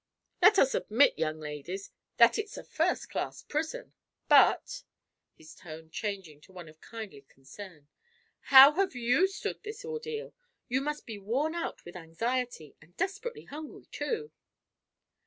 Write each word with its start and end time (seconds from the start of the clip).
Let 0.41 0.57
us 0.57 0.73
admit, 0.73 1.19
young 1.19 1.39
ladies, 1.39 1.91
that 2.17 2.39
it's 2.39 2.57
a 2.57 2.63
first 2.63 3.07
class 3.07 3.43
prison. 3.43 3.93
But," 4.27 4.81
his 5.35 5.53
tone 5.53 5.91
changing 5.91 6.41
to 6.41 6.51
one 6.51 6.67
of 6.67 6.81
kindly 6.81 7.21
concern, 7.29 7.87
"how 8.45 8.71
have 8.71 8.95
you 8.95 9.27
stood 9.27 9.61
this 9.61 9.85
ordeal? 9.85 10.33
You 10.67 10.81
must 10.81 11.05
be 11.05 11.19
worn 11.19 11.53
out 11.53 11.85
with 11.85 11.95
anxiety, 11.95 12.75
and 12.81 12.97
desperately 12.97 13.43
hungry, 13.45 13.85
too." 13.91 14.31